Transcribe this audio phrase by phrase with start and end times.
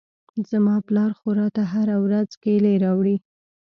[0.49, 3.17] زما پلار خو راته هره ورځ کېلې راوړي.